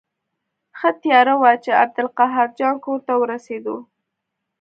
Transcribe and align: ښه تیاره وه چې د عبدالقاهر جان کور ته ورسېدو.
ښه 0.77 0.89
تیاره 1.03 1.33
وه 1.41 1.51
چې 1.63 1.71
د 1.73 1.77
عبدالقاهر 1.83 2.47
جان 2.59 2.75
کور 2.85 2.99
ته 3.07 3.13
ورسېدو. 3.21 3.77